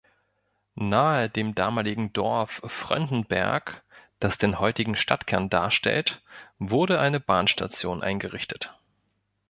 [0.73, 3.83] Nahe dem damaligen Dorf Fröndenberg,
[4.19, 6.23] das den heutigen Stadtkern darstellt,
[6.57, 8.73] wurde eine Bahnstation eingerichtet.